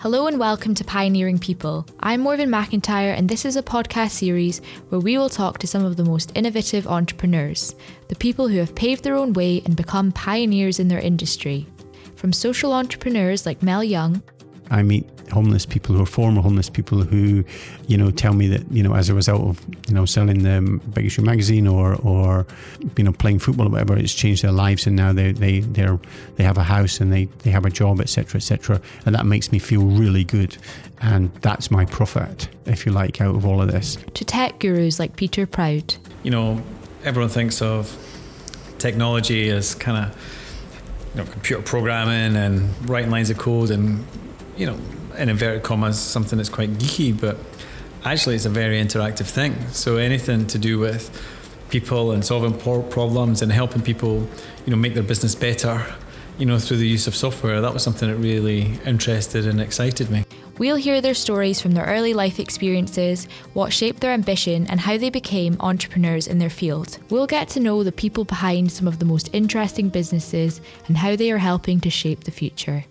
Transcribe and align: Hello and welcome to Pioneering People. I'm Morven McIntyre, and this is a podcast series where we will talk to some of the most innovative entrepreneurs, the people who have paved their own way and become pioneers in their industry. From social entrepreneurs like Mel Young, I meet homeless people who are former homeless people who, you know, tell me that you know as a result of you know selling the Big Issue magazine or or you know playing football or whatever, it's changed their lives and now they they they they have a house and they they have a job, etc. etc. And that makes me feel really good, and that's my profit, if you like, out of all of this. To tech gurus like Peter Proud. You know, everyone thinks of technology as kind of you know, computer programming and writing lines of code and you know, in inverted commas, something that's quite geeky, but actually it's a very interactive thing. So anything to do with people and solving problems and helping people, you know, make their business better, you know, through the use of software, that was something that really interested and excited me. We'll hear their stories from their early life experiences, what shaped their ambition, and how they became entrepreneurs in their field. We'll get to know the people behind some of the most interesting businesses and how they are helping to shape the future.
Hello 0.00 0.26
and 0.26 0.38
welcome 0.38 0.74
to 0.76 0.82
Pioneering 0.82 1.38
People. 1.38 1.86
I'm 2.00 2.22
Morven 2.22 2.48
McIntyre, 2.48 3.14
and 3.14 3.28
this 3.28 3.44
is 3.44 3.56
a 3.56 3.62
podcast 3.62 4.12
series 4.12 4.62
where 4.88 4.98
we 4.98 5.18
will 5.18 5.28
talk 5.28 5.58
to 5.58 5.66
some 5.66 5.84
of 5.84 5.98
the 5.98 6.04
most 6.04 6.32
innovative 6.34 6.86
entrepreneurs, 6.86 7.74
the 8.08 8.16
people 8.16 8.48
who 8.48 8.56
have 8.56 8.74
paved 8.74 9.04
their 9.04 9.14
own 9.14 9.34
way 9.34 9.60
and 9.66 9.76
become 9.76 10.10
pioneers 10.10 10.80
in 10.80 10.88
their 10.88 11.00
industry. 11.00 11.66
From 12.16 12.32
social 12.32 12.72
entrepreneurs 12.72 13.44
like 13.44 13.62
Mel 13.62 13.84
Young, 13.84 14.22
I 14.70 14.82
meet 14.82 15.06
homeless 15.32 15.64
people 15.64 15.94
who 15.94 16.02
are 16.02 16.06
former 16.06 16.40
homeless 16.42 16.68
people 16.68 17.02
who, 17.02 17.44
you 17.86 17.96
know, 17.96 18.10
tell 18.10 18.34
me 18.34 18.48
that 18.48 18.70
you 18.70 18.82
know 18.82 18.94
as 18.94 19.08
a 19.08 19.14
result 19.14 19.42
of 19.42 19.64
you 19.88 19.94
know 19.94 20.04
selling 20.04 20.42
the 20.42 20.80
Big 20.94 21.06
Issue 21.06 21.22
magazine 21.22 21.66
or 21.66 21.94
or 21.96 22.46
you 22.96 23.04
know 23.04 23.12
playing 23.12 23.38
football 23.38 23.66
or 23.66 23.70
whatever, 23.70 23.96
it's 23.96 24.14
changed 24.14 24.42
their 24.42 24.52
lives 24.52 24.86
and 24.86 24.96
now 24.96 25.12
they 25.12 25.32
they 25.32 25.60
they 25.60 25.86
they 26.36 26.44
have 26.44 26.58
a 26.58 26.62
house 26.62 27.00
and 27.00 27.12
they 27.12 27.26
they 27.42 27.50
have 27.50 27.64
a 27.64 27.70
job, 27.70 28.00
etc. 28.00 28.38
etc. 28.38 28.80
And 29.06 29.14
that 29.14 29.26
makes 29.26 29.52
me 29.52 29.58
feel 29.58 29.82
really 29.82 30.24
good, 30.24 30.56
and 31.00 31.32
that's 31.36 31.70
my 31.70 31.84
profit, 31.84 32.48
if 32.66 32.86
you 32.86 32.92
like, 32.92 33.20
out 33.20 33.34
of 33.34 33.46
all 33.46 33.60
of 33.60 33.70
this. 33.70 33.98
To 34.14 34.24
tech 34.24 34.58
gurus 34.58 34.98
like 34.98 35.16
Peter 35.16 35.46
Proud. 35.46 35.94
You 36.22 36.30
know, 36.30 36.62
everyone 37.04 37.30
thinks 37.30 37.62
of 37.62 37.96
technology 38.78 39.50
as 39.50 39.74
kind 39.74 40.06
of 40.06 40.40
you 41.14 41.22
know, 41.22 41.30
computer 41.30 41.62
programming 41.62 42.36
and 42.36 42.88
writing 42.88 43.10
lines 43.10 43.30
of 43.30 43.38
code 43.38 43.70
and 43.70 44.04
you 44.60 44.66
know, 44.66 44.78
in 45.16 45.30
inverted 45.30 45.62
commas, 45.62 45.98
something 45.98 46.36
that's 46.36 46.50
quite 46.50 46.70
geeky, 46.74 47.18
but 47.18 47.38
actually 48.04 48.34
it's 48.34 48.44
a 48.44 48.50
very 48.50 48.78
interactive 48.78 49.26
thing. 49.26 49.56
So 49.68 49.96
anything 49.96 50.46
to 50.48 50.58
do 50.58 50.78
with 50.78 51.10
people 51.70 52.12
and 52.12 52.22
solving 52.22 52.52
problems 52.58 53.40
and 53.40 53.50
helping 53.50 53.80
people, 53.80 54.28
you 54.66 54.70
know, 54.70 54.76
make 54.76 54.92
their 54.92 55.02
business 55.02 55.34
better, 55.34 55.82
you 56.38 56.44
know, 56.44 56.58
through 56.58 56.76
the 56.76 56.86
use 56.86 57.06
of 57.06 57.16
software, 57.16 57.62
that 57.62 57.72
was 57.72 57.82
something 57.82 58.10
that 58.10 58.16
really 58.16 58.78
interested 58.84 59.46
and 59.46 59.62
excited 59.62 60.10
me. 60.10 60.24
We'll 60.58 60.76
hear 60.76 61.00
their 61.00 61.14
stories 61.14 61.58
from 61.58 61.72
their 61.72 61.86
early 61.86 62.12
life 62.12 62.38
experiences, 62.38 63.28
what 63.54 63.72
shaped 63.72 64.00
their 64.00 64.12
ambition, 64.12 64.66
and 64.66 64.78
how 64.78 64.98
they 64.98 65.08
became 65.08 65.56
entrepreneurs 65.60 66.26
in 66.26 66.38
their 66.38 66.50
field. 66.50 66.98
We'll 67.08 67.26
get 67.26 67.48
to 67.50 67.60
know 67.60 67.82
the 67.82 67.92
people 67.92 68.26
behind 68.26 68.70
some 68.70 68.86
of 68.86 68.98
the 68.98 69.06
most 69.06 69.30
interesting 69.32 69.88
businesses 69.88 70.60
and 70.86 70.98
how 70.98 71.16
they 71.16 71.30
are 71.30 71.38
helping 71.38 71.80
to 71.80 71.88
shape 71.88 72.24
the 72.24 72.30
future. 72.30 72.84